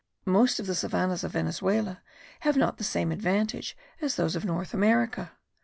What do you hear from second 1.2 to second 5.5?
of Venezuela have not the same advantage as those of North America.